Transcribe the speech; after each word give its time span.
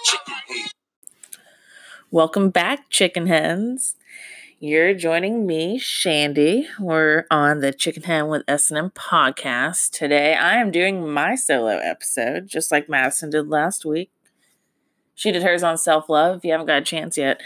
chicken. 0.05 0.65
Welcome 2.09 2.51
back, 2.51 2.89
chicken 2.89 3.27
hens. 3.27 3.97
You're 4.61 4.93
joining 4.93 5.46
me, 5.46 5.78
Shandy. 5.78 6.69
We're 6.79 7.26
on 7.29 7.60
the 7.60 7.73
Chicken 7.73 8.03
Hen 8.03 8.29
with 8.29 8.44
S&M 8.47 8.92
podcast. 8.92 9.92
Today 9.92 10.35
I 10.35 10.55
am 10.55 10.71
doing 10.71 11.05
my 11.05 11.35
solo 11.35 11.79
episode, 11.79 12.47
just 12.47 12.71
like 12.71 12.87
Madison 12.87 13.29
did 13.29 13.49
last 13.49 13.83
week. 13.83 14.10
She 15.15 15.33
did 15.33 15.44
hers 15.44 15.63
on 15.63 15.78
self-love. 15.78 16.38
If 16.38 16.45
you 16.45 16.52
haven't 16.52 16.67
got 16.67 16.81
a 16.81 16.85
chance 16.85 17.17
yet, 17.17 17.41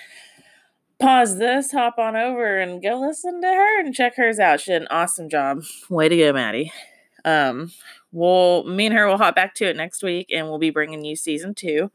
pause 0.99 1.37
this, 1.37 1.71
hop 1.71 1.97
on 1.97 2.15
over, 2.15 2.57
and 2.57 2.81
go 2.81 2.99
listen 2.99 3.41
to 3.41 3.47
her 3.47 3.79
and 3.79 3.93
check 3.93 4.15
hers 4.15 4.39
out. 4.39 4.59
She 4.59 4.71
did 4.71 4.81
an 4.83 4.87
awesome 4.89 5.29
job. 5.29 5.63
Way 5.89 6.09
to 6.09 6.17
go, 6.17 6.33
Maddie. 6.33 6.71
Um, 7.25 7.71
we'll 8.11 8.63
me 8.63 8.87
and 8.87 8.95
her 8.95 9.07
will 9.07 9.17
hop 9.17 9.35
back 9.35 9.55
to 9.55 9.65
it 9.65 9.75
next 9.75 10.03
week, 10.03 10.29
and 10.33 10.47
we'll 10.47 10.59
be 10.59 10.69
bringing 10.69 11.03
you 11.03 11.15
season 11.15 11.53
two. 11.53 11.91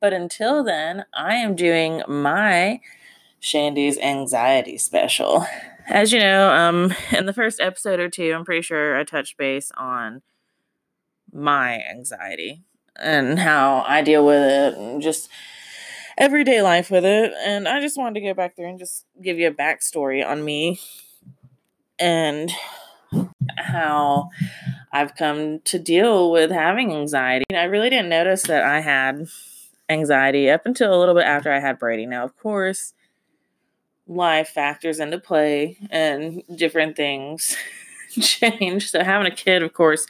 But 0.00 0.12
until 0.12 0.62
then, 0.62 1.06
I 1.14 1.34
am 1.36 1.54
doing 1.54 2.02
my 2.06 2.80
Shandy's 3.40 3.98
anxiety 3.98 4.78
special. 4.78 5.46
As 5.86 6.12
you 6.12 6.18
know, 6.18 6.50
um, 6.50 6.94
in 7.12 7.26
the 7.26 7.32
first 7.32 7.60
episode 7.60 8.00
or 8.00 8.08
two, 8.08 8.32
I'm 8.32 8.44
pretty 8.44 8.62
sure 8.62 8.98
I 8.98 9.04
touched 9.04 9.36
base 9.36 9.70
on 9.76 10.22
my 11.32 11.82
anxiety 11.82 12.62
and 12.96 13.38
how 13.38 13.84
I 13.86 14.02
deal 14.02 14.24
with 14.24 14.42
it 14.42 14.78
and 14.78 15.02
just 15.02 15.28
everyday 16.18 16.62
life 16.62 16.90
with 16.90 17.04
it. 17.04 17.32
And 17.44 17.68
I 17.68 17.80
just 17.80 17.98
wanted 17.98 18.20
to 18.20 18.26
go 18.26 18.34
back 18.34 18.56
there 18.56 18.66
and 18.66 18.78
just 18.78 19.06
give 19.22 19.38
you 19.38 19.48
a 19.48 19.52
backstory 19.52 20.24
on 20.26 20.44
me 20.44 20.80
and 21.98 22.50
how 23.58 24.30
I've 24.92 25.14
come 25.16 25.60
to 25.60 25.78
deal 25.78 26.30
with 26.30 26.50
having 26.50 26.92
anxiety. 26.92 27.44
I 27.54 27.64
really 27.64 27.90
didn't 27.90 28.08
notice 28.08 28.42
that 28.44 28.62
I 28.62 28.80
had 28.80 29.26
anxiety 29.88 30.50
up 30.50 30.66
until 30.66 30.94
a 30.94 30.98
little 30.98 31.14
bit 31.14 31.24
after 31.24 31.52
I 31.52 31.60
had 31.60 31.78
Brady. 31.78 32.06
Now, 32.06 32.24
of 32.24 32.36
course, 32.36 32.94
life 34.06 34.48
factors 34.48 35.00
into 35.00 35.18
play 35.18 35.78
and 35.90 36.42
different 36.54 36.96
things 36.96 37.56
change. 38.20 38.90
So, 38.90 39.02
having 39.02 39.30
a 39.30 39.34
kid, 39.34 39.62
of 39.62 39.72
course, 39.72 40.06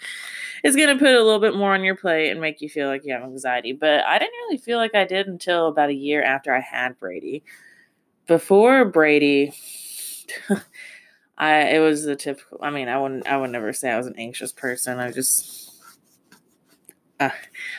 is 0.62 0.76
going 0.76 0.88
to 0.88 0.98
put 0.98 1.14
a 1.14 1.22
little 1.22 1.40
bit 1.40 1.54
more 1.54 1.74
on 1.74 1.84
your 1.84 1.94
plate 1.94 2.30
and 2.30 2.40
make 2.40 2.60
you 2.60 2.68
feel 2.68 2.88
like 2.88 3.04
you 3.04 3.12
have 3.12 3.22
anxiety. 3.22 3.72
But 3.72 4.04
I 4.04 4.18
didn't 4.18 4.34
really 4.44 4.56
feel 4.58 4.78
like 4.78 4.94
I 4.94 5.04
did 5.04 5.26
until 5.26 5.68
about 5.68 5.90
a 5.90 5.94
year 5.94 6.22
after 6.22 6.54
I 6.54 6.60
had 6.60 6.98
Brady. 6.98 7.44
Before 8.26 8.84
Brady, 8.86 9.52
I 11.38 11.60
it 11.74 11.80
was 11.80 12.04
the 12.04 12.16
typical. 12.16 12.58
I 12.62 12.70
mean, 12.70 12.88
I 12.88 12.98
wouldn't. 12.98 13.26
I 13.26 13.36
would 13.36 13.50
never 13.50 13.72
say 13.72 13.90
I 13.90 13.98
was 13.98 14.06
an 14.06 14.18
anxious 14.18 14.52
person. 14.52 14.98
I 14.98 15.10
just. 15.10 15.72
I 17.20 17.32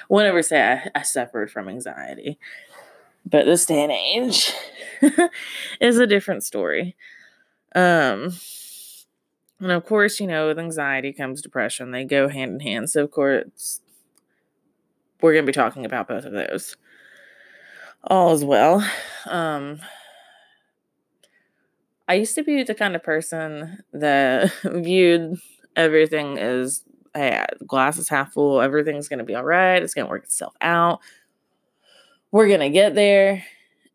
would 0.07 0.23
never 0.23 0.41
say 0.41 0.61
I, 0.61 0.99
I 0.99 1.01
suffered 1.01 1.51
from 1.51 1.67
anxiety. 1.67 2.39
But 3.25 3.45
this 3.45 3.65
day 3.65 3.83
and 3.83 3.91
age 3.91 4.53
is 5.81 5.97
a 5.97 6.07
different 6.07 6.43
story. 6.43 6.95
Um, 7.73 8.33
and 9.59 9.71
of 9.71 9.85
course, 9.85 10.19
you 10.19 10.27
know, 10.27 10.47
with 10.47 10.59
anxiety 10.59 11.13
comes 11.13 11.41
depression. 11.41 11.91
They 11.91 12.03
go 12.03 12.27
hand 12.27 12.53
in 12.53 12.59
hand. 12.59 12.89
So, 12.89 13.03
of 13.03 13.11
course, 13.11 13.81
we're 15.21 15.33
going 15.33 15.45
to 15.45 15.49
be 15.49 15.53
talking 15.53 15.85
about 15.85 16.07
both 16.07 16.25
of 16.25 16.33
those. 16.33 16.75
All 18.03 18.31
as 18.31 18.43
well. 18.43 18.87
Um, 19.25 19.79
I 22.07 22.15
used 22.15 22.35
to 22.35 22.43
be 22.43 22.63
the 22.63 22.75
kind 22.75 22.95
of 22.95 23.03
person 23.03 23.79
that 23.93 24.53
viewed 24.63 25.39
everything 25.75 26.37
as, 26.37 26.83
hey, 27.15 27.45
glass 27.65 27.97
is 27.97 28.09
half 28.09 28.33
full. 28.33 28.61
Everything's 28.61 29.07
going 29.07 29.19
to 29.19 29.25
be 29.25 29.35
all 29.35 29.43
right. 29.43 29.81
It's 29.81 29.93
going 29.93 30.05
to 30.05 30.11
work 30.11 30.25
itself 30.25 30.53
out. 30.61 30.99
We're 32.31 32.47
going 32.47 32.59
to 32.59 32.69
get 32.69 32.93
there. 32.93 33.43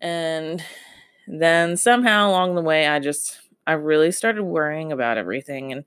And 0.01 0.65
then 1.29 1.77
somehow 1.77 2.31
along 2.31 2.55
the 2.55 2.63
way, 2.63 2.89
I 2.89 2.99
just 2.99 3.39
I 3.71 3.75
really 3.75 4.11
started 4.11 4.43
worrying 4.43 4.91
about 4.91 5.17
everything. 5.17 5.71
And, 5.71 5.85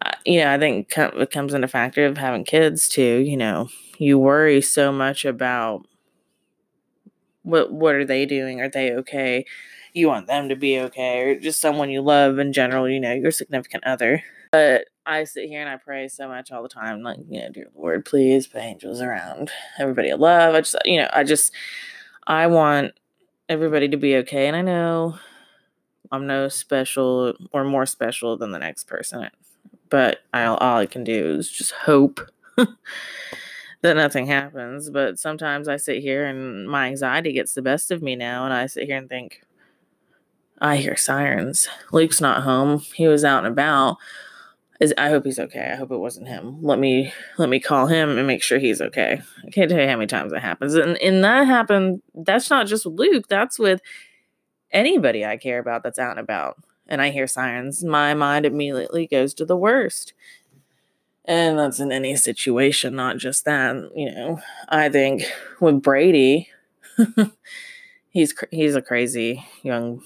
uh, 0.00 0.12
you 0.24 0.40
know, 0.40 0.50
I 0.50 0.56
think 0.56 0.90
it 0.96 1.30
comes 1.30 1.52
into 1.52 1.68
factor 1.68 2.06
of 2.06 2.16
having 2.16 2.42
kids 2.42 2.88
too. 2.88 3.18
You 3.18 3.36
know, 3.36 3.68
you 3.98 4.18
worry 4.18 4.62
so 4.62 4.90
much 4.90 5.26
about 5.26 5.86
what 7.42 7.70
what 7.70 7.94
are 7.94 8.06
they 8.06 8.24
doing? 8.24 8.62
Are 8.62 8.70
they 8.70 8.92
okay? 8.92 9.44
You 9.92 10.08
want 10.08 10.26
them 10.26 10.48
to 10.48 10.56
be 10.56 10.78
okay, 10.78 11.20
or 11.20 11.38
just 11.38 11.60
someone 11.60 11.90
you 11.90 12.00
love 12.00 12.38
in 12.38 12.54
general. 12.54 12.88
You 12.88 12.98
know, 12.98 13.12
your 13.12 13.30
significant 13.30 13.84
other. 13.84 14.22
But 14.50 14.86
I 15.04 15.24
sit 15.24 15.50
here 15.50 15.60
and 15.60 15.68
I 15.68 15.76
pray 15.76 16.08
so 16.08 16.28
much 16.28 16.50
all 16.50 16.62
the 16.62 16.68
time, 16.70 17.02
like 17.02 17.18
you 17.28 17.42
know, 17.42 17.50
dear 17.50 17.66
Lord, 17.76 18.06
please 18.06 18.46
put 18.46 18.62
angels 18.62 19.02
around 19.02 19.50
everybody 19.78 20.12
I 20.12 20.14
love. 20.14 20.54
I 20.54 20.60
just, 20.62 20.76
you 20.86 20.98
know, 20.98 21.10
I 21.12 21.24
just, 21.24 21.52
I 22.26 22.46
want 22.46 22.92
everybody 23.50 23.88
to 23.88 23.98
be 23.98 24.16
okay, 24.16 24.46
and 24.46 24.56
I 24.56 24.62
know 24.62 25.18
I'm 26.12 26.26
no 26.26 26.48
special 26.48 27.34
or 27.52 27.64
more 27.64 27.86
special 27.86 28.36
than 28.36 28.52
the 28.52 28.58
next 28.58 28.84
person. 28.84 29.28
But 29.88 30.20
I, 30.32 30.44
all 30.44 30.78
I 30.78 30.86
can 30.86 31.04
do 31.04 31.34
is 31.34 31.50
just 31.50 31.72
hope 31.72 32.20
that 32.56 33.96
nothing 33.96 34.26
happens. 34.26 34.90
But 34.90 35.18
sometimes 35.18 35.68
I 35.68 35.76
sit 35.76 36.02
here 36.02 36.26
and 36.26 36.68
my 36.68 36.86
anxiety 36.88 37.32
gets 37.32 37.54
the 37.54 37.62
best 37.62 37.90
of 37.90 38.02
me 38.02 38.16
now, 38.16 38.44
and 38.44 38.54
I 38.54 38.66
sit 38.66 38.84
here 38.84 38.96
and 38.96 39.08
think, 39.08 39.42
I 40.60 40.76
hear 40.76 40.96
sirens. 40.96 41.68
Luke's 41.90 42.20
not 42.20 42.42
home. 42.42 42.80
He 42.94 43.08
was 43.08 43.24
out 43.24 43.44
and 43.44 43.52
about. 43.52 43.96
Is 44.78 44.94
I 44.96 45.10
hope 45.10 45.24
he's 45.24 45.38
okay. 45.38 45.70
I 45.72 45.76
hope 45.76 45.90
it 45.90 45.98
wasn't 45.98 46.28
him. 46.28 46.62
Let 46.62 46.78
me 46.78 47.12
let 47.36 47.50
me 47.50 47.60
call 47.60 47.86
him 47.86 48.16
and 48.16 48.26
make 48.26 48.42
sure 48.42 48.58
he's 48.58 48.80
okay. 48.80 49.20
I 49.46 49.50
can't 49.50 49.70
tell 49.70 49.80
you 49.80 49.86
how 49.86 49.96
many 49.96 50.06
times 50.06 50.32
that 50.32 50.40
happens. 50.40 50.74
And 50.74 50.96
and 50.98 51.22
that 51.22 51.46
happened. 51.46 52.02
That's 52.14 52.48
not 52.48 52.66
just 52.66 52.86
Luke. 52.86 53.28
That's 53.28 53.58
with 53.58 53.82
anybody 54.72 55.24
I 55.24 55.36
care 55.36 55.58
about 55.58 55.82
that's 55.82 55.98
out 55.98 56.12
and 56.12 56.20
about 56.20 56.58
and 56.90 57.00
I 57.00 57.10
hear 57.10 57.28
sirens, 57.28 57.84
my 57.84 58.14
mind 58.14 58.44
immediately 58.44 59.06
goes 59.06 59.32
to 59.34 59.44
the 59.46 59.56
worst. 59.56 60.12
And 61.24 61.58
that's 61.58 61.78
in 61.78 61.92
any 61.92 62.16
situation, 62.16 62.96
not 62.96 63.18
just 63.18 63.44
that. 63.44 63.76
You 63.94 64.12
know, 64.12 64.40
I 64.68 64.88
think 64.88 65.22
with 65.60 65.82
Brady, 65.82 66.48
he's 68.10 68.34
he's 68.50 68.74
a 68.74 68.82
crazy 68.82 69.44
young 69.62 70.02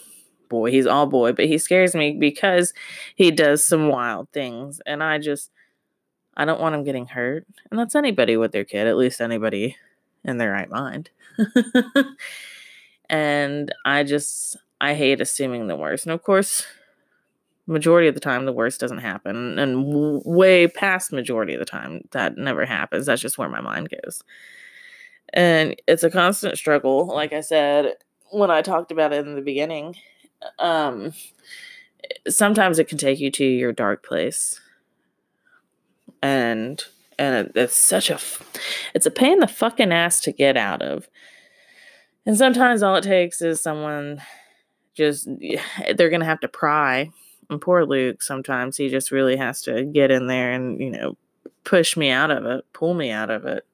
boy. 0.50 0.70
He's 0.70 0.86
all 0.86 1.06
boy, 1.06 1.32
but 1.32 1.46
he 1.46 1.56
scares 1.56 1.94
me 1.94 2.12
because 2.12 2.74
he 3.14 3.30
does 3.30 3.64
some 3.64 3.88
wild 3.88 4.28
things, 4.30 4.82
and 4.84 5.02
I 5.02 5.18
just 5.18 5.50
I 6.36 6.44
don't 6.44 6.60
want 6.60 6.74
him 6.74 6.84
getting 6.84 7.06
hurt. 7.06 7.46
And 7.70 7.80
that's 7.80 7.94
anybody 7.94 8.36
with 8.36 8.52
their 8.52 8.64
kid, 8.64 8.86
at 8.86 8.96
least 8.96 9.22
anybody 9.22 9.76
in 10.24 10.36
their 10.36 10.52
right 10.52 10.68
mind. 10.68 11.08
and 13.08 13.74
I 13.84 14.02
just 14.02 14.56
I 14.80 14.94
hate 14.94 15.20
assuming 15.20 15.66
the 15.66 15.76
worst. 15.76 16.06
And 16.06 16.12
of 16.12 16.22
course, 16.22 16.66
majority 17.66 18.08
of 18.08 18.14
the 18.14 18.20
time 18.20 18.44
the 18.44 18.52
worst 18.52 18.80
doesn't 18.80 18.98
happen 18.98 19.58
and 19.58 20.22
way 20.24 20.68
past 20.68 21.12
majority 21.12 21.54
of 21.54 21.58
the 21.58 21.64
time 21.64 22.02
that 22.10 22.36
never 22.36 22.66
happens. 22.66 23.06
That's 23.06 23.22
just 23.22 23.38
where 23.38 23.48
my 23.48 23.60
mind 23.60 23.88
goes. 23.90 24.22
And 25.32 25.74
it's 25.86 26.02
a 26.02 26.10
constant 26.10 26.58
struggle, 26.58 27.06
like 27.06 27.32
I 27.32 27.40
said 27.40 27.94
when 28.30 28.50
I 28.50 28.62
talked 28.62 28.90
about 28.90 29.12
it 29.12 29.26
in 29.26 29.34
the 29.34 29.42
beginning. 29.42 29.96
Um 30.58 31.12
sometimes 32.28 32.78
it 32.78 32.88
can 32.88 32.98
take 32.98 33.18
you 33.18 33.30
to 33.30 33.44
your 33.44 33.72
dark 33.72 34.04
place. 34.04 34.60
And 36.22 36.82
and 37.18 37.52
it's 37.54 37.76
such 37.76 38.10
a 38.10 38.18
it's 38.94 39.06
a 39.06 39.10
pain 39.10 39.34
in 39.34 39.38
the 39.38 39.46
fucking 39.46 39.92
ass 39.92 40.20
to 40.22 40.32
get 40.32 40.56
out 40.56 40.82
of 40.82 41.08
and 42.26 42.36
sometimes 42.36 42.82
all 42.82 42.96
it 42.96 43.04
takes 43.04 43.42
is 43.42 43.60
someone 43.60 44.20
just, 44.94 45.28
they're 45.96 46.10
going 46.10 46.20
to 46.20 46.26
have 46.26 46.40
to 46.40 46.48
pry. 46.48 47.10
And 47.50 47.60
poor 47.60 47.84
Luke, 47.84 48.22
sometimes 48.22 48.76
he 48.76 48.88
just 48.88 49.10
really 49.10 49.36
has 49.36 49.62
to 49.62 49.84
get 49.84 50.10
in 50.10 50.26
there 50.26 50.52
and, 50.52 50.80
you 50.80 50.90
know, 50.90 51.16
push 51.64 51.96
me 51.96 52.10
out 52.10 52.30
of 52.30 52.46
it, 52.46 52.64
pull 52.72 52.94
me 52.94 53.10
out 53.10 53.30
of 53.30 53.44
it, 53.44 53.66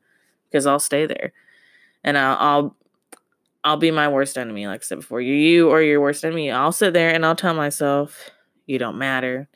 because 0.49 0.67
I'll 0.67 0.81
stay 0.81 1.07
there. 1.07 1.33
And 2.03 2.19
I'll, 2.19 2.37
I'll, 2.39 2.77
I'll 3.63 3.77
be 3.77 3.91
my 3.91 4.09
worst 4.09 4.39
enemy, 4.39 4.67
like 4.67 4.81
I 4.81 4.85
said 4.85 5.01
before. 5.01 5.21
You, 5.21 5.35
you 5.35 5.71
or 5.71 5.83
your 5.83 6.01
worst 6.01 6.25
enemy. 6.25 6.51
I'll 6.51 6.73
sit 6.73 6.95
there 6.95 7.15
and 7.15 7.25
I'll 7.25 7.37
tell 7.37 7.55
myself, 7.55 8.31
you 8.67 8.79
don't 8.79 8.99
matter. 8.99 9.49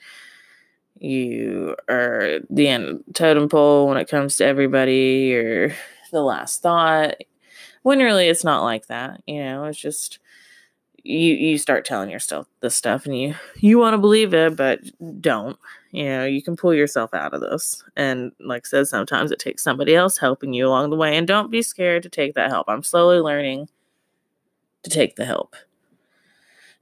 You 0.98 1.74
are 1.88 2.40
the 2.50 2.68
end 2.68 3.02
totem 3.14 3.48
pole 3.48 3.88
when 3.88 3.96
it 3.96 4.08
comes 4.08 4.36
to 4.36 4.44
everybody, 4.44 5.34
or 5.34 5.74
the 6.12 6.22
last 6.22 6.62
thought 6.62 7.16
when 7.84 8.00
really 8.00 8.26
it's 8.26 8.44
not 8.44 8.64
like 8.64 8.88
that 8.88 9.22
you 9.26 9.42
know 9.42 9.64
it's 9.64 9.78
just 9.78 10.18
you 11.04 11.34
you 11.34 11.58
start 11.58 11.84
telling 11.84 12.10
yourself 12.10 12.48
this 12.60 12.74
stuff 12.74 13.04
and 13.04 13.16
you 13.16 13.34
you 13.56 13.78
want 13.78 13.94
to 13.94 13.98
believe 13.98 14.32
it 14.34 14.56
but 14.56 14.80
don't 15.20 15.58
you 15.94 16.04
know 16.06 16.24
you 16.24 16.42
can 16.42 16.56
pull 16.56 16.74
yourself 16.74 17.14
out 17.14 17.34
of 17.34 17.40
this. 17.40 17.84
And 17.94 18.32
like 18.40 18.66
I 18.66 18.68
said 18.68 18.88
sometimes 18.88 19.30
it 19.30 19.38
takes 19.38 19.62
somebody 19.62 19.94
else 19.94 20.18
helping 20.18 20.52
you 20.52 20.66
along 20.66 20.90
the 20.90 20.96
way 20.96 21.16
and 21.16 21.26
don't 21.26 21.52
be 21.52 21.62
scared 21.62 22.02
to 22.02 22.08
take 22.08 22.34
that 22.34 22.50
help. 22.50 22.68
I'm 22.68 22.82
slowly 22.82 23.18
learning 23.18 23.68
to 24.82 24.90
take 24.90 25.14
the 25.14 25.24
help. 25.24 25.54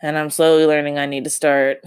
And 0.01 0.17
I'm 0.17 0.31
slowly 0.31 0.65
learning 0.65 0.99
I 0.99 1.07
need 1.07 1.25
to 1.25 1.31
start 1.31 1.83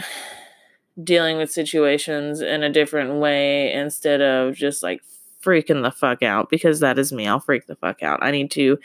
dealing 1.04 1.38
with 1.38 1.52
situations 1.52 2.42
in 2.42 2.64
a 2.64 2.72
different 2.72 3.16
way 3.16 3.74
instead 3.74 4.22
of 4.22 4.54
just 4.54 4.84
like 4.84 5.02
freaking 5.46 5.84
the 5.84 5.92
fuck 5.92 6.24
out 6.24 6.50
because 6.50 6.80
that 6.80 6.98
is 6.98 7.14
me. 7.14 7.28
I'll 7.28 7.40
freak 7.40 7.68
the 7.68 7.76
fuck 7.76 8.02
out. 8.02 8.24
I 8.24 8.32
need 8.32 8.52
to 8.52 8.80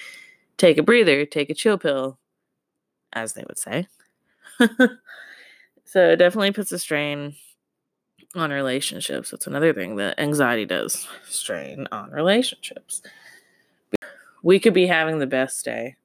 take 0.58 0.78
a 0.78 0.82
breather, 0.82 1.24
take 1.24 1.50
a 1.50 1.54
chill 1.54 1.78
pill, 1.78 2.18
as 3.12 3.32
they 3.32 3.44
would 3.48 3.58
say. 3.58 3.88
so 5.84 6.10
it 6.10 6.16
definitely 6.16 6.52
puts 6.52 6.70
a 6.72 6.78
strain 6.78 7.34
on 8.34 8.50
relationships. 8.50 9.30
That's 9.30 9.46
another 9.46 9.72
thing 9.72 9.96
that 9.96 10.20
anxiety 10.20 10.66
does 10.66 11.08
strain 11.24 11.88
on 11.90 12.10
relationships. 12.10 13.02
We 14.42 14.60
could 14.60 14.74
be 14.74 14.86
having 14.86 15.18
the 15.18 15.26
best 15.26 15.64
day 15.64 15.96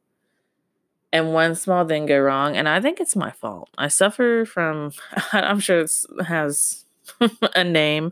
and 1.15 1.33
one 1.33 1.55
small 1.55 1.87
thing 1.87 2.05
go 2.05 2.19
wrong 2.19 2.57
and 2.57 2.67
i 2.67 2.81
think 2.81 2.99
it's 2.99 3.15
my 3.15 3.31
fault 3.31 3.69
i 3.77 3.87
suffer 3.87 4.43
from 4.45 4.91
i'm 5.31 5.59
sure 5.59 5.79
it 5.79 5.91
has 6.25 6.83
a 7.55 7.63
name 7.63 8.11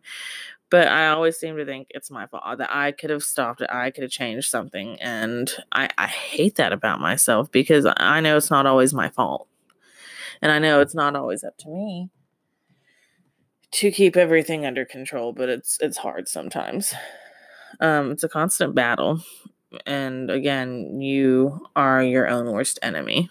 but 0.73 0.87
i 0.87 1.07
always 1.09 1.37
seem 1.37 1.55
to 1.55 1.65
think 1.65 1.87
it's 1.91 2.09
my 2.09 2.25
fault 2.25 2.57
that 2.57 2.73
i 2.73 2.91
could 2.91 3.11
have 3.11 3.21
stopped 3.21 3.61
it 3.61 3.69
i 3.69 3.91
could 3.91 4.01
have 4.01 4.11
changed 4.11 4.49
something 4.49 4.99
and 4.99 5.53
i, 5.71 5.87
I 5.97 6.07
hate 6.07 6.55
that 6.55 6.73
about 6.73 6.99
myself 6.99 7.51
because 7.51 7.85
i 7.97 8.19
know 8.19 8.37
it's 8.37 8.49
not 8.49 8.65
always 8.65 8.93
my 8.93 9.09
fault 9.09 9.47
and 10.41 10.51
i 10.51 10.57
know 10.57 10.81
it's 10.81 10.95
not 10.95 11.15
always 11.15 11.43
up 11.43 11.57
to 11.59 11.69
me 11.69 12.09
to 13.71 13.91
keep 13.91 14.17
everything 14.17 14.65
under 14.65 14.83
control 14.85 15.31
but 15.31 15.49
it's 15.49 15.77
it's 15.79 15.97
hard 15.97 16.27
sometimes 16.27 16.93
um, 17.79 18.11
it's 18.11 18.23
a 18.23 18.29
constant 18.29 18.75
battle 18.75 19.21
and 19.85 20.29
again, 20.29 21.01
you 21.01 21.67
are 21.75 22.03
your 22.03 22.27
own 22.27 22.51
worst 22.51 22.79
enemy. 22.81 23.29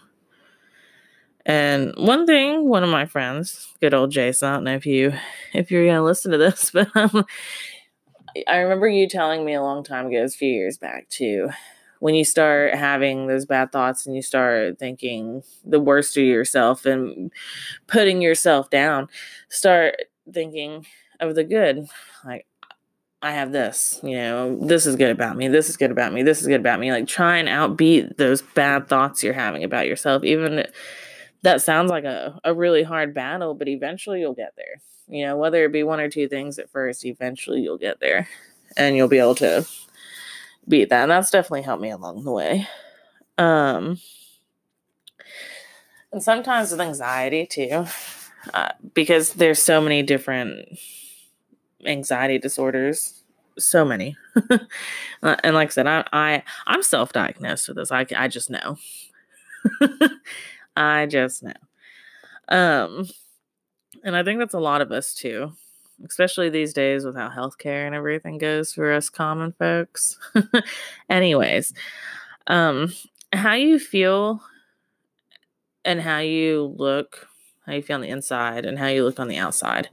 And 1.45 1.93
one 1.97 2.25
thing, 2.25 2.69
one 2.69 2.83
of 2.83 2.89
my 2.89 3.05
friends, 3.05 3.67
good 3.81 3.93
old 3.93 4.11
Jason, 4.11 4.47
I 4.47 4.53
don't 4.55 4.63
know 4.63 4.75
if 4.75 4.85
you 4.85 5.13
if 5.53 5.71
you're 5.71 5.85
gonna 5.85 6.03
listen 6.03 6.31
to 6.31 6.37
this, 6.37 6.71
but 6.73 6.89
um, 6.95 7.25
I 8.47 8.57
remember 8.57 8.87
you 8.87 9.07
telling 9.07 9.45
me 9.45 9.53
a 9.53 9.61
long 9.61 9.83
time 9.83 10.07
ago, 10.07 10.23
a 10.23 10.27
few 10.29 10.49
years 10.49 10.77
back 10.77 11.09
too, 11.09 11.49
when 11.99 12.15
you 12.15 12.25
start 12.25 12.73
having 12.73 13.27
those 13.27 13.45
bad 13.45 13.71
thoughts 13.71 14.05
and 14.05 14.15
you 14.15 14.21
start 14.21 14.79
thinking 14.79 15.43
the 15.63 15.79
worst 15.79 16.17
of 16.17 16.23
yourself 16.23 16.85
and 16.85 17.31
putting 17.87 18.21
yourself 18.21 18.69
down, 18.69 19.07
start 19.49 19.95
thinking 20.31 20.85
of 21.19 21.35
the 21.35 21.43
good. 21.43 21.87
Like, 22.25 22.45
I 23.21 23.31
have 23.31 23.51
this, 23.53 23.99
you 24.03 24.15
know, 24.17 24.59
this 24.59 24.85
is 24.85 24.97
good 24.97 25.11
about 25.11 25.37
me, 25.37 25.47
this 25.47 25.69
is 25.69 25.77
good 25.77 25.91
about 25.91 26.13
me, 26.13 26.23
this 26.23 26.41
is 26.41 26.47
good 26.47 26.59
about 26.59 26.79
me. 26.79 26.91
Like 26.91 27.07
try 27.07 27.37
and 27.37 27.47
outbeat 27.47 28.17
those 28.17 28.41
bad 28.41 28.87
thoughts 28.89 29.23
you're 29.23 29.33
having 29.33 29.63
about 29.63 29.87
yourself. 29.87 30.23
Even 30.25 30.65
that 31.43 31.61
sounds 31.61 31.89
like 31.89 32.05
a, 32.05 32.39
a 32.43 32.53
really 32.53 32.83
hard 32.83 33.13
battle, 33.13 33.53
but 33.53 33.67
eventually 33.67 34.21
you'll 34.21 34.33
get 34.33 34.53
there. 34.57 34.81
You 35.07 35.25
know, 35.25 35.37
whether 35.37 35.63
it 35.65 35.71
be 35.71 35.83
one 35.83 35.99
or 35.99 36.09
two 36.09 36.27
things 36.27 36.57
at 36.57 36.69
first, 36.69 37.05
eventually 37.05 37.61
you'll 37.61 37.77
get 37.77 37.99
there 37.99 38.27
and 38.77 38.95
you'll 38.95 39.09
be 39.09 39.19
able 39.19 39.35
to 39.35 39.67
beat 40.67 40.89
that. 40.89 41.03
And 41.03 41.11
that's 41.11 41.31
definitely 41.31 41.63
helped 41.63 41.81
me 41.81 41.91
along 41.91 42.23
the 42.23 42.31
way. 42.31 42.67
Um, 43.37 43.99
and 46.11 46.23
sometimes 46.23 46.71
with 46.71 46.81
anxiety 46.81 47.45
too, 47.45 47.85
uh, 48.53 48.69
because 48.93 49.33
there's 49.33 49.61
so 49.61 49.81
many 49.81 50.01
different 50.01 50.79
anxiety 51.85 52.37
disorders 52.37 53.23
so 53.59 53.85
many 53.85 54.15
uh, 54.49 55.35
and 55.43 55.53
like 55.53 55.67
i 55.67 55.71
said 55.71 55.85
i, 55.85 56.03
I 56.11 56.43
i'm 56.65 56.81
self-diagnosed 56.81 57.67
with 57.67 57.77
this 57.77 57.91
i, 57.91 58.05
I 58.15 58.27
just 58.27 58.49
know 58.49 58.77
i 60.75 61.05
just 61.05 61.43
know 61.43 61.51
um 62.49 63.07
and 64.03 64.15
i 64.15 64.23
think 64.23 64.39
that's 64.39 64.53
a 64.53 64.59
lot 64.59 64.81
of 64.81 64.91
us 64.91 65.13
too 65.13 65.51
especially 66.05 66.49
these 66.49 66.73
days 66.73 67.05
with 67.05 67.15
how 67.15 67.29
healthcare 67.29 67.85
and 67.85 67.95
everything 67.95 68.37
goes 68.37 68.73
for 68.73 68.91
us 68.91 69.09
common 69.09 69.53
folks 69.53 70.17
anyways 71.09 71.73
um 72.47 72.91
how 73.31 73.53
you 73.53 73.79
feel 73.79 74.41
and 75.85 76.01
how 76.01 76.19
you 76.19 76.73
look 76.77 77.27
how 77.65 77.73
you 77.73 77.81
feel 77.81 77.95
on 77.95 78.01
the 78.01 78.09
inside 78.09 78.65
and 78.65 78.77
how 78.77 78.87
you 78.87 79.03
look 79.03 79.19
on 79.19 79.27
the 79.27 79.37
outside 79.37 79.89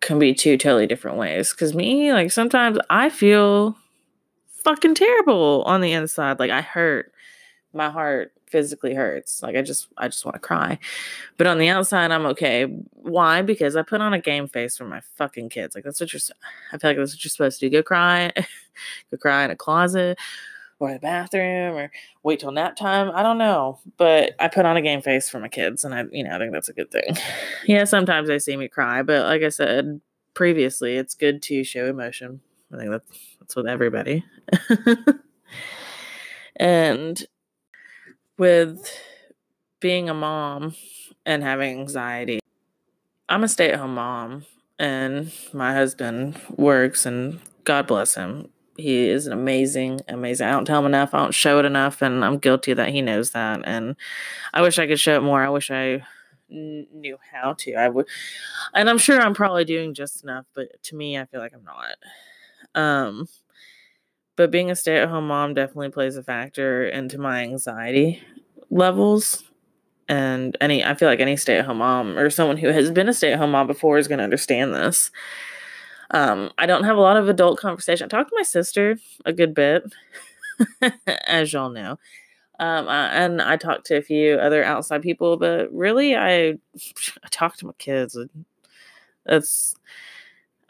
can 0.00 0.18
be 0.18 0.34
two 0.34 0.56
totally 0.56 0.86
different 0.86 1.16
ways. 1.16 1.52
Cause 1.52 1.74
me, 1.74 2.12
like 2.12 2.30
sometimes 2.30 2.78
I 2.90 3.10
feel 3.10 3.76
fucking 4.48 4.94
terrible 4.94 5.62
on 5.66 5.80
the 5.80 5.92
inside. 5.92 6.38
Like 6.38 6.50
I 6.50 6.60
hurt. 6.60 7.12
My 7.76 7.90
heart 7.90 8.32
physically 8.46 8.94
hurts. 8.94 9.42
Like 9.42 9.56
I 9.56 9.62
just 9.62 9.88
I 9.96 10.08
just 10.08 10.24
want 10.24 10.34
to 10.34 10.40
cry. 10.40 10.78
But 11.36 11.46
on 11.46 11.58
the 11.58 11.68
outside 11.68 12.10
I'm 12.10 12.26
okay. 12.26 12.64
Why? 12.92 13.42
Because 13.42 13.76
I 13.76 13.82
put 13.82 14.00
on 14.00 14.12
a 14.12 14.20
game 14.20 14.48
face 14.48 14.76
for 14.76 14.84
my 14.84 15.00
fucking 15.16 15.50
kids. 15.50 15.74
Like 15.74 15.84
that's 15.84 16.00
what 16.00 16.12
you're 16.12 16.20
I 16.72 16.78
feel 16.78 16.90
like 16.90 16.96
that's 16.96 17.14
what 17.14 17.24
you're 17.24 17.30
supposed 17.30 17.60
to 17.60 17.68
do. 17.68 17.78
Go 17.78 17.82
cry. 17.82 18.32
Go 19.10 19.16
cry 19.18 19.44
in 19.44 19.50
a 19.50 19.56
closet 19.56 20.18
or 20.78 20.92
the 20.92 20.98
bathroom 20.98 21.74
or 21.74 21.90
wait 22.22 22.40
till 22.40 22.50
nap 22.50 22.76
time. 22.76 23.10
I 23.14 23.22
don't 23.22 23.38
know. 23.38 23.78
But 23.96 24.34
I 24.38 24.48
put 24.48 24.66
on 24.66 24.76
a 24.76 24.82
game 24.82 25.00
face 25.02 25.28
for 25.28 25.40
my 25.40 25.48
kids 25.48 25.84
and 25.84 25.94
I, 25.94 26.04
you 26.10 26.24
know, 26.24 26.34
I 26.34 26.38
think 26.38 26.52
that's 26.52 26.68
a 26.68 26.74
good 26.74 26.90
thing. 26.90 27.16
Yeah, 27.66 27.84
sometimes 27.84 28.28
they 28.28 28.38
see 28.38 28.56
me 28.56 28.68
cry, 28.68 29.02
but 29.02 29.24
like 29.24 29.42
I 29.42 29.48
said 29.48 30.00
previously, 30.34 30.96
it's 30.96 31.14
good 31.14 31.42
to 31.42 31.64
show 31.64 31.86
emotion. 31.86 32.40
I 32.72 32.76
think 32.76 32.90
that's 32.90 33.36
that's 33.40 33.56
with 33.56 33.66
everybody. 33.66 34.24
and 36.56 37.26
with 38.38 38.90
being 39.80 40.08
a 40.08 40.14
mom 40.14 40.74
and 41.24 41.42
having 41.42 41.78
anxiety, 41.78 42.40
I'm 43.28 43.44
a 43.44 43.48
stay-at-home 43.48 43.94
mom 43.94 44.46
and 44.78 45.32
my 45.52 45.74
husband 45.74 46.40
works 46.56 47.06
and 47.06 47.40
God 47.64 47.86
bless 47.86 48.14
him 48.14 48.50
he 48.78 49.08
is 49.08 49.26
an 49.26 49.32
amazing, 49.32 50.00
amazing. 50.08 50.46
I 50.46 50.52
don't 50.52 50.64
tell 50.64 50.80
him 50.80 50.86
enough. 50.86 51.14
I 51.14 51.18
don't 51.18 51.34
show 51.34 51.58
it 51.58 51.64
enough, 51.64 52.02
and 52.02 52.24
I'm 52.24 52.38
guilty 52.38 52.74
that 52.74 52.90
he 52.90 53.02
knows 53.02 53.30
that. 53.30 53.62
And 53.64 53.96
I 54.52 54.62
wish 54.62 54.78
I 54.78 54.86
could 54.86 55.00
show 55.00 55.16
it 55.16 55.22
more. 55.22 55.42
I 55.42 55.48
wish 55.48 55.70
I 55.70 56.02
knew 56.48 57.16
how 57.32 57.54
to. 57.54 57.74
I 57.74 57.88
would, 57.88 58.06
and 58.74 58.88
I'm 58.88 58.98
sure 58.98 59.20
I'm 59.20 59.34
probably 59.34 59.64
doing 59.64 59.94
just 59.94 60.22
enough. 60.22 60.46
But 60.54 60.82
to 60.84 60.96
me, 60.96 61.18
I 61.18 61.24
feel 61.24 61.40
like 61.40 61.54
I'm 61.54 61.64
not. 61.64 62.80
Um, 62.80 63.28
but 64.36 64.50
being 64.50 64.70
a 64.70 64.76
stay-at-home 64.76 65.26
mom 65.26 65.54
definitely 65.54 65.90
plays 65.90 66.16
a 66.16 66.22
factor 66.22 66.86
into 66.86 67.18
my 67.18 67.42
anxiety 67.42 68.22
levels. 68.70 69.44
And 70.08 70.56
any, 70.60 70.84
I 70.84 70.94
feel 70.94 71.08
like 71.08 71.20
any 71.20 71.36
stay-at-home 71.36 71.78
mom 71.78 72.16
or 72.16 72.30
someone 72.30 72.58
who 72.58 72.68
has 72.68 72.90
been 72.90 73.08
a 73.08 73.14
stay-at-home 73.14 73.50
mom 73.50 73.66
before 73.66 73.98
is 73.98 74.06
going 74.06 74.18
to 74.18 74.24
understand 74.24 74.74
this. 74.74 75.10
Um, 76.12 76.52
I 76.58 76.66
don't 76.66 76.84
have 76.84 76.96
a 76.96 77.00
lot 77.00 77.16
of 77.16 77.28
adult 77.28 77.58
conversation. 77.58 78.04
I 78.04 78.08
talk 78.08 78.28
to 78.28 78.36
my 78.36 78.44
sister 78.44 78.96
a 79.24 79.32
good 79.32 79.54
bit, 79.54 79.84
as 81.26 81.52
y'all 81.52 81.70
know. 81.70 81.98
Um, 82.58 82.88
and 82.88 83.42
I 83.42 83.56
talk 83.56 83.84
to 83.84 83.96
a 83.96 84.02
few 84.02 84.36
other 84.36 84.64
outside 84.64 85.02
people, 85.02 85.36
but 85.36 85.72
really, 85.72 86.16
I, 86.16 86.50
I 86.50 87.28
talk 87.30 87.56
to 87.56 87.66
my 87.66 87.72
kids. 87.78 88.16
That's 89.26 89.74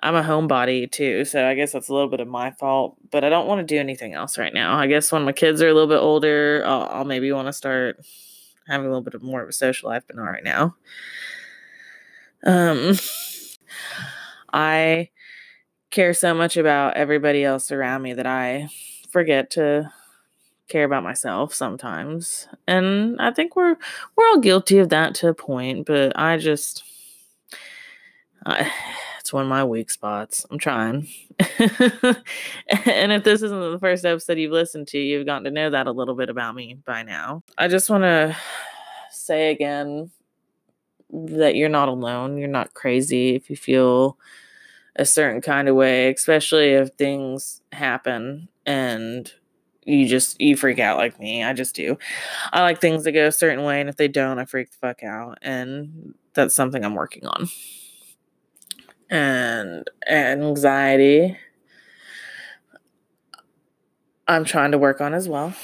I'm 0.00 0.14
a 0.14 0.22
homebody 0.22 0.90
too, 0.90 1.24
so 1.24 1.46
I 1.46 1.54
guess 1.54 1.72
that's 1.72 1.88
a 1.88 1.92
little 1.94 2.08
bit 2.08 2.20
of 2.20 2.28
my 2.28 2.50
fault. 2.52 2.96
But 3.10 3.24
I 3.24 3.28
don't 3.28 3.46
want 3.46 3.60
to 3.60 3.74
do 3.74 3.80
anything 3.80 4.14
else 4.14 4.36
right 4.38 4.52
now. 4.52 4.76
I 4.76 4.86
guess 4.86 5.10
when 5.10 5.24
my 5.24 5.32
kids 5.32 5.62
are 5.62 5.68
a 5.68 5.74
little 5.74 5.88
bit 5.88 6.00
older, 6.00 6.62
I'll, 6.66 6.88
I'll 6.90 7.04
maybe 7.04 7.32
want 7.32 7.48
to 7.48 7.52
start 7.52 8.04
having 8.68 8.86
a 8.86 8.90
little 8.90 9.02
bit 9.02 9.14
of 9.14 9.22
more 9.22 9.42
of 9.42 9.48
a 9.48 9.52
social 9.52 9.88
life, 9.88 10.04
but 10.06 10.16
not 10.16 10.24
right 10.24 10.44
now. 10.44 10.76
Um, 12.44 12.94
I 14.52 15.10
care 15.90 16.14
so 16.14 16.34
much 16.34 16.56
about 16.56 16.96
everybody 16.96 17.44
else 17.44 17.72
around 17.72 18.02
me 18.02 18.12
that 18.12 18.26
I 18.26 18.68
forget 19.10 19.50
to 19.52 19.90
care 20.68 20.84
about 20.84 21.04
myself 21.04 21.54
sometimes. 21.54 22.48
And 22.66 23.20
I 23.20 23.30
think 23.30 23.56
we're 23.56 23.76
we're 24.16 24.28
all 24.28 24.40
guilty 24.40 24.78
of 24.78 24.88
that 24.90 25.14
to 25.16 25.28
a 25.28 25.34
point, 25.34 25.86
but 25.86 26.12
I 26.18 26.36
just 26.36 26.84
I, 28.44 28.70
it's 29.26 29.32
one 29.32 29.42
of 29.42 29.48
my 29.48 29.64
weak 29.64 29.90
spots. 29.90 30.46
I'm 30.52 30.58
trying. 30.60 31.08
and 31.58 33.10
if 33.10 33.24
this 33.24 33.42
isn't 33.42 33.72
the 33.72 33.78
first 33.80 34.04
episode 34.04 34.38
you've 34.38 34.52
listened 34.52 34.86
to, 34.86 34.98
you've 35.00 35.26
gotten 35.26 35.42
to 35.42 35.50
know 35.50 35.68
that 35.68 35.88
a 35.88 35.90
little 35.90 36.14
bit 36.14 36.30
about 36.30 36.54
me 36.54 36.78
by 36.84 37.02
now. 37.02 37.42
I 37.58 37.66
just 37.66 37.90
want 37.90 38.04
to 38.04 38.36
say 39.10 39.50
again 39.50 40.12
that 41.10 41.56
you're 41.56 41.68
not 41.68 41.88
alone. 41.88 42.38
You're 42.38 42.46
not 42.46 42.74
crazy 42.74 43.34
if 43.34 43.50
you 43.50 43.56
feel 43.56 44.16
a 44.94 45.04
certain 45.04 45.40
kind 45.40 45.68
of 45.68 45.74
way, 45.74 46.12
especially 46.12 46.74
if 46.74 46.90
things 46.90 47.62
happen 47.72 48.46
and 48.64 49.32
you 49.82 50.06
just 50.06 50.40
you 50.40 50.56
freak 50.56 50.78
out 50.78 50.98
like 50.98 51.18
me. 51.18 51.42
I 51.42 51.52
just 51.52 51.74
do. 51.74 51.98
I 52.52 52.62
like 52.62 52.80
things 52.80 53.02
that 53.02 53.12
go 53.12 53.26
a 53.26 53.32
certain 53.32 53.64
way, 53.64 53.80
and 53.80 53.88
if 53.88 53.96
they 53.96 54.06
don't, 54.06 54.38
I 54.38 54.44
freak 54.44 54.70
the 54.70 54.76
fuck 54.76 55.02
out. 55.02 55.38
And 55.42 56.14
that's 56.32 56.54
something 56.54 56.84
I'm 56.84 56.94
working 56.94 57.26
on. 57.26 57.48
And 59.08 59.88
anxiety, 60.08 61.36
I'm 64.28 64.44
trying 64.44 64.72
to 64.72 64.78
work 64.78 65.00
on 65.00 65.14
as 65.14 65.28
well. 65.28 65.54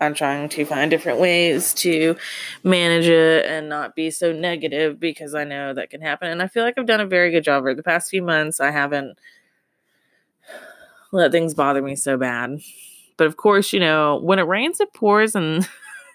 I'm 0.00 0.14
trying 0.14 0.48
to 0.48 0.64
find 0.64 0.90
different 0.90 1.20
ways 1.20 1.72
to 1.74 2.16
manage 2.64 3.06
it 3.06 3.46
and 3.46 3.68
not 3.68 3.94
be 3.94 4.10
so 4.10 4.32
negative 4.32 4.98
because 4.98 5.34
I 5.34 5.44
know 5.44 5.74
that 5.74 5.90
can 5.90 6.00
happen. 6.00 6.28
And 6.28 6.42
I 6.42 6.48
feel 6.48 6.64
like 6.64 6.74
I've 6.76 6.86
done 6.86 7.00
a 7.00 7.06
very 7.06 7.30
good 7.30 7.44
job 7.44 7.60
over 7.60 7.74
the 7.74 7.84
past 7.84 8.10
few 8.10 8.22
months. 8.22 8.58
I 8.58 8.72
haven't 8.72 9.16
let 11.12 11.30
things 11.30 11.54
bother 11.54 11.82
me 11.82 11.94
so 11.94 12.16
bad. 12.16 12.58
But 13.16 13.26
of 13.26 13.36
course, 13.36 13.72
you 13.72 13.80
know, 13.80 14.18
when 14.22 14.38
it 14.38 14.42
rains, 14.42 14.80
it 14.80 14.92
pours, 14.92 15.34
and 15.36 15.68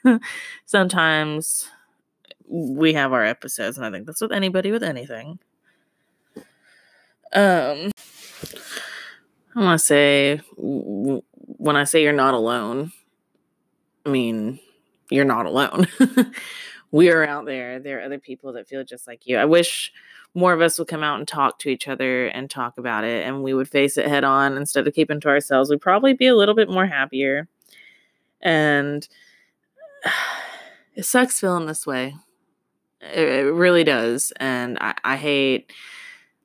sometimes 0.65 1.69
we 2.47 2.93
have 2.93 3.13
our 3.13 3.23
episodes, 3.23 3.77
and 3.77 3.85
I 3.85 3.91
think 3.91 4.05
that's 4.05 4.21
with 4.21 4.31
anybody 4.31 4.71
with 4.71 4.83
anything. 4.83 5.39
Um, 7.33 7.91
I 9.55 9.59
want 9.59 9.79
to 9.79 9.85
say 9.85 10.41
when 10.55 11.75
I 11.75 11.83
say 11.83 12.03
you're 12.03 12.13
not 12.13 12.33
alone, 12.33 12.91
I 14.05 14.09
mean 14.09 14.59
you're 15.09 15.25
not 15.25 15.45
alone. 15.45 15.87
we 16.91 17.09
are 17.11 17.25
out 17.25 17.45
there. 17.45 17.79
There 17.79 17.99
are 17.99 18.03
other 18.03 18.19
people 18.19 18.53
that 18.53 18.67
feel 18.67 18.83
just 18.83 19.07
like 19.07 19.25
you. 19.25 19.37
I 19.37 19.45
wish 19.45 19.91
more 20.33 20.53
of 20.53 20.61
us 20.61 20.77
would 20.77 20.87
come 20.87 21.03
out 21.03 21.17
and 21.17 21.27
talk 21.27 21.59
to 21.59 21.69
each 21.69 21.87
other 21.87 22.27
and 22.27 22.49
talk 22.49 22.77
about 22.77 23.03
it 23.03 23.25
and 23.25 23.41
we 23.41 23.53
would 23.53 23.67
face 23.67 23.97
it 23.97 24.07
head 24.07 24.23
on 24.23 24.55
instead 24.55 24.87
of 24.87 24.93
keeping 24.93 25.19
to 25.21 25.29
ourselves. 25.29 25.69
We'd 25.69 25.81
probably 25.81 26.13
be 26.13 26.27
a 26.27 26.35
little 26.35 26.55
bit 26.55 26.69
more 26.69 26.85
happier. 26.85 27.47
And 28.41 29.07
it 30.95 31.03
sucks 31.03 31.39
feeling 31.39 31.65
this 31.65 31.87
way. 31.87 32.15
It, 33.01 33.27
it 33.27 33.53
really 33.53 33.83
does. 33.83 34.31
And 34.39 34.77
I, 34.79 34.93
I 35.03 35.15
hate 35.15 35.71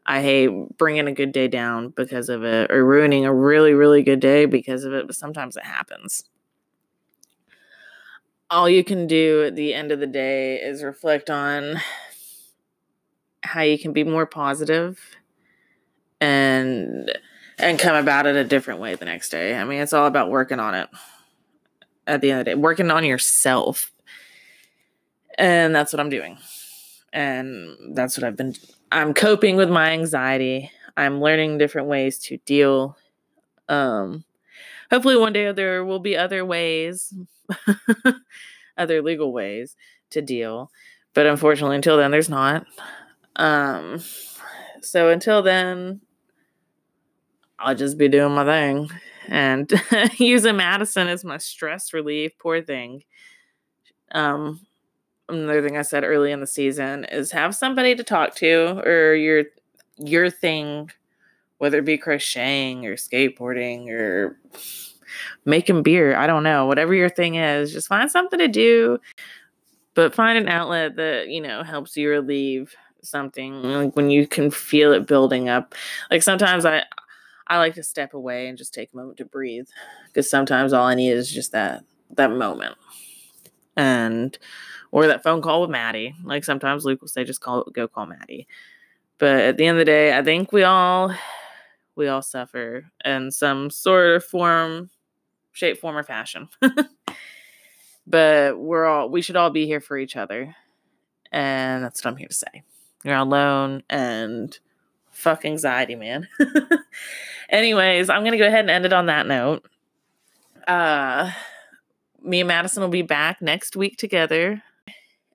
I 0.05 0.21
hate 0.21 0.51
bringing 0.79 1.07
a 1.07 1.13
good 1.13 1.33
day 1.33 1.49
down 1.49 1.91
because 1.91 2.29
of 2.29 2.43
it 2.43 2.71
or 2.71 2.85
ruining 2.85 3.25
a 3.25 3.35
really, 3.35 3.73
really 3.73 4.03
good 4.03 4.21
day 4.21 4.47
because 4.47 4.85
of 4.85 4.93
it, 4.93 5.07
but 5.07 5.15
sometimes 5.17 5.57
it 5.57 5.65
happens. 5.65 6.25
All 8.51 8.69
you 8.69 8.85
can 8.85 9.07
do 9.07 9.45
at 9.45 9.55
the 9.55 9.73
end 9.73 9.93
of 9.93 10.01
the 10.01 10.07
day 10.07 10.57
is 10.57 10.83
reflect 10.83 11.31
on 11.31 11.77
how 13.45 13.63
you 13.63 13.79
can 13.79 13.93
be 13.93 14.05
more 14.05 14.27
positive 14.27 14.99
and 16.21 17.11
and 17.59 17.79
come 17.79 17.95
about 17.95 18.27
it 18.27 18.37
a 18.37 18.45
different 18.45 18.81
way 18.81 18.95
the 18.95 19.05
next 19.05 19.29
day. 19.31 19.57
I 19.57 19.65
mean, 19.65 19.81
it's 19.81 19.93
all 19.93 20.07
about 20.07 20.31
working 20.31 20.59
on 20.59 20.75
it. 20.75 20.89
At 22.07 22.21
the 22.21 22.31
end 22.31 22.41
of 22.41 22.45
the 22.47 22.51
day, 22.53 22.55
working 22.57 22.91
on 22.91 23.05
yourself. 23.05 23.93
And 25.39 25.75
that's 25.75 25.93
what 25.93 26.01
I'm 26.01 26.11
doing. 26.11 26.39
And 27.13 27.97
that's 27.97 28.17
what 28.17 28.25
I've 28.25 28.37
been 28.37 28.55
I'm 28.91 29.15
coping 29.15 29.57
with 29.57 29.71
my 29.71 29.91
anxiety. 29.91 30.71
I'm 30.97 31.21
learning 31.21 31.59
different 31.59 31.89
ways 31.89 32.19
to 32.21 32.37
deal. 32.39 32.97
Um, 33.69 34.25
hopefully, 34.91 35.17
one 35.17 35.33
day 35.33 35.51
there 35.53 35.85
will 35.85 35.99
be 35.99 36.17
other 36.17 36.45
ways, 36.45 37.15
other 38.77 39.03
legal 39.03 39.33
ways 39.33 39.77
to 40.11 40.23
deal. 40.23 40.71
But 41.15 41.27
unfortunately, 41.27 41.77
until 41.77 41.97
then, 41.97 42.11
there's 42.11 42.29
not. 42.29 42.67
Um, 43.37 44.03
so 44.83 45.09
until 45.09 45.43
then, 45.43 46.01
I'll 47.59 47.75
just 47.75 47.97
be 47.97 48.09
doing 48.09 48.35
my 48.35 48.45
thing 48.45 48.91
and 49.29 49.73
using 50.19 50.57
Madison 50.57 51.09
as 51.09 51.25
my 51.25 51.39
stress 51.39 51.93
relief. 51.93 52.33
Poor 52.39 52.61
thing. 52.61 53.05
Um, 54.11 54.61
another 55.35 55.67
thing 55.67 55.77
I 55.77 55.83
said 55.83 56.05
early 56.05 56.33
in 56.33 56.41
the 56.41 56.47
season 56.47 57.05
is 57.05 57.33
have 57.33 57.55
somebody 57.55 57.95
to 57.95 58.05
talk 58.05 58.35
to 58.37 58.83
or 58.85 59.15
your 59.15 59.45
your 59.99 60.31
thing, 60.31 60.91
whether 61.59 61.79
it 61.79 61.85
be 61.85 61.99
crocheting 61.99 62.87
or 62.87 62.97
skateboarding 62.97 63.89
or 63.91 64.39
making 65.45 65.83
beer. 65.83 66.17
I 66.17 66.27
don't 66.27 66.43
know. 66.43 66.67
Whatever 66.67 66.95
your 66.95 67.09
thing 67.09 67.37
is, 67.37 67.73
just 67.73 67.89
find 67.89 68.11
something 68.11 68.39
to 68.39 68.49
do. 68.49 68.99
But 69.95 70.15
find 70.15 70.39
an 70.39 70.49
outlet 70.49 70.97
that, 70.97 71.29
you 71.29 71.41
know, 71.41 71.63
helps 71.63 71.97
you 71.97 72.09
relieve 72.09 72.75
something. 73.03 73.63
Like 73.63 73.95
when 73.95 74.11
you 74.11 74.27
can 74.27 74.51
feel 74.51 74.93
it 74.93 75.07
building 75.07 75.49
up. 75.49 75.75
Like 76.11 76.23
sometimes 76.23 76.65
I 76.65 76.85
I 77.49 77.59
like 77.59 77.75
to 77.75 77.83
step 77.83 78.15
away 78.15 78.49
and 78.49 78.57
just 78.57 78.73
take 78.73 78.91
a 78.93 78.97
moment 78.97 79.19
to 79.19 79.25
breathe. 79.25 79.67
Because 80.07 80.31
sometimes 80.31 80.73
all 80.73 80.87
I 80.87 80.95
need 80.95 81.11
is 81.11 81.31
just 81.31 81.53
that 81.53 81.85
that 82.17 82.31
moment. 82.31 82.77
And 83.77 84.39
or 84.93 85.07
that 85.07 85.23
phone 85.23 85.43
call 85.43 85.63
with 85.63 85.71
Maddie. 85.71 86.15
Like 86.23 86.45
sometimes 86.45 86.85
Luke 86.85 87.01
will 87.01 87.09
say, 87.09 87.25
just 87.25 87.41
call, 87.41 87.65
go 87.65 87.89
call 87.89 88.07
Maddie. 88.07 88.47
But 89.19 89.41
at 89.41 89.57
the 89.57 89.67
end 89.67 89.79
of 89.79 89.81
the 89.81 89.91
day, 89.91 90.17
I 90.17 90.23
think 90.23 90.53
we 90.53 90.63
all, 90.63 91.15
we 91.97 92.09
all 92.09 92.23
suffer 92.23 92.91
in 93.05 93.31
some 93.31 93.71
sort 93.71 94.17
of 94.17 94.25
form, 94.25 94.91
shape, 95.53 95.79
form, 95.79 95.97
or 95.97 96.03
fashion. 96.03 96.49
but 98.07 98.59
we're 98.59 98.85
all, 98.85 99.09
we 99.09 99.23
should 99.23 99.37
all 99.37 99.51
be 99.51 99.67
here 99.67 99.81
for 99.81 99.97
each 99.97 100.17
other. 100.17 100.55
And 101.31 101.83
that's 101.83 102.05
what 102.05 102.11
I'm 102.11 102.17
here 102.17 102.29
to 102.29 102.35
say. 102.35 102.63
You're 103.05 103.17
alone 103.17 103.83
and 103.89 104.57
fuck 105.11 105.45
anxiety, 105.45 105.95
man. 105.95 106.29
Anyways, 107.49 108.11
I'm 108.11 108.25
to 108.25 108.37
go 108.37 108.47
ahead 108.47 108.61
and 108.61 108.71
end 108.71 108.85
it 108.85 108.93
on 108.93 109.07
that 109.07 109.27
note. 109.27 109.65
Uh, 110.67 111.31
me 112.25 112.41
and 112.41 112.49
Madison 112.49 112.83
will 112.83 112.89
be 112.89 113.03
back 113.03 113.43
next 113.43 113.77
week 113.77 113.97
together 113.97 114.63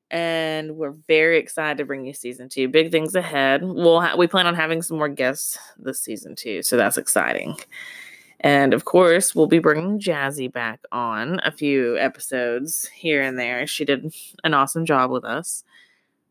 and 0.09 0.77
we're 0.77 0.95
very 1.07 1.37
excited 1.37 1.77
to 1.77 1.85
bring 1.85 2.05
you 2.05 2.13
season 2.13 2.47
two. 2.49 2.67
Big 2.67 2.91
things 2.91 3.15
ahead. 3.15 3.61
We'll 3.63 4.01
ha- 4.01 4.15
we 4.15 4.27
plan 4.27 4.47
on 4.47 4.55
having 4.55 4.81
some 4.81 4.97
more 4.97 5.09
guests 5.09 5.57
this 5.77 5.99
season 5.99 6.35
too, 6.35 6.61
so 6.61 6.77
that's 6.77 6.97
exciting. 6.97 7.57
And 8.39 8.73
of 8.73 8.85
course, 8.85 9.33
we'll 9.33 9.47
be 9.47 9.59
bringing 9.59 9.99
Jazzy 9.99 10.51
back 10.51 10.79
on 10.91 11.39
a 11.43 11.51
few 11.51 11.97
episodes 11.97 12.87
here 12.87 13.21
and 13.21 13.37
there. 13.37 13.65
She 13.65 13.83
did 13.83 14.13
an 14.43 14.53
awesome 14.53 14.85
job 14.85 15.11
with 15.11 15.25
us. 15.25 15.63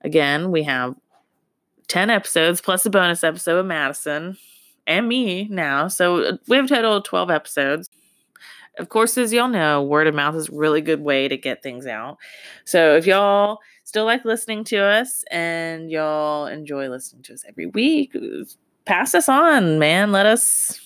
Again, 0.02 0.52
we 0.52 0.62
have 0.62 0.94
10 1.88 2.10
episodes 2.10 2.60
plus 2.60 2.86
a 2.86 2.90
bonus 2.90 3.24
episode 3.24 3.56
with 3.56 3.66
Madison 3.66 4.36
and 4.86 5.08
me 5.08 5.48
now. 5.50 5.88
So 5.88 6.22
uh, 6.22 6.36
we 6.46 6.56
have 6.56 6.68
total 6.68 6.96
of 6.96 7.04
12 7.04 7.30
episodes. 7.30 7.90
Of 8.78 8.90
course, 8.90 9.16
as 9.16 9.32
y'all 9.32 9.48
know, 9.48 9.82
word 9.82 10.06
of 10.06 10.14
mouth 10.14 10.34
is 10.34 10.48
a 10.48 10.52
really 10.52 10.82
good 10.82 11.00
way 11.00 11.28
to 11.28 11.36
get 11.36 11.62
things 11.62 11.86
out. 11.86 12.18
So 12.64 12.96
if 12.96 13.06
y'all 13.06 13.58
still 13.84 14.04
like 14.04 14.24
listening 14.24 14.64
to 14.64 14.78
us 14.78 15.24
and 15.30 15.90
y'all 15.90 16.46
enjoy 16.46 16.88
listening 16.88 17.22
to 17.24 17.34
us 17.34 17.44
every 17.48 17.66
week, 17.66 18.14
pass 18.84 19.14
us 19.14 19.28
on, 19.28 19.78
man. 19.78 20.12
Let 20.12 20.26
us 20.26 20.78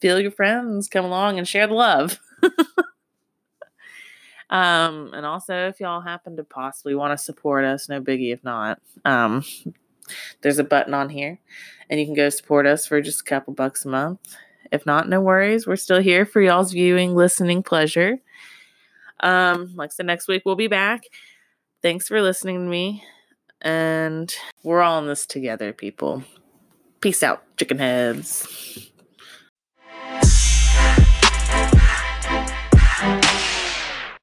feel 0.00 0.20
your 0.20 0.30
friends 0.30 0.88
come 0.88 1.04
along 1.04 1.38
and 1.38 1.46
share 1.46 1.66
the 1.66 1.74
love. 1.74 2.18
um, 4.50 5.10
and 5.12 5.26
also, 5.26 5.68
if 5.68 5.80
y'all 5.80 6.00
happen 6.00 6.36
to 6.36 6.44
possibly 6.44 6.94
want 6.94 7.16
to 7.16 7.22
support 7.22 7.64
us, 7.64 7.90
no 7.90 8.00
biggie 8.00 8.32
if 8.32 8.42
not. 8.42 8.80
Um, 9.04 9.44
there's 10.40 10.58
a 10.58 10.64
button 10.64 10.94
on 10.94 11.10
here, 11.10 11.38
and 11.90 12.00
you 12.00 12.06
can 12.06 12.14
go 12.14 12.30
support 12.30 12.66
us 12.66 12.86
for 12.86 13.02
just 13.02 13.20
a 13.20 13.24
couple 13.24 13.52
bucks 13.52 13.84
a 13.84 13.88
month 13.88 14.36
if 14.72 14.86
not, 14.86 15.08
no 15.08 15.20
worries. 15.20 15.66
We're 15.66 15.76
still 15.76 16.00
here 16.00 16.24
for 16.24 16.40
y'all's 16.40 16.72
viewing, 16.72 17.14
listening 17.14 17.62
pleasure. 17.62 18.18
Um, 19.20 19.72
like 19.76 19.90
I 19.90 19.92
said, 19.92 20.06
next 20.06 20.26
week 20.26 20.42
we'll 20.44 20.56
be 20.56 20.66
back. 20.66 21.04
Thanks 21.82 22.08
for 22.08 22.20
listening 22.20 22.56
to 22.64 22.68
me. 22.68 23.04
And 23.60 24.34
we're 24.64 24.82
all 24.82 24.98
in 24.98 25.06
this 25.06 25.26
together, 25.26 25.72
people. 25.72 26.24
Peace 27.00 27.22
out, 27.22 27.44
chicken 27.56 27.78
heads. 27.78 28.90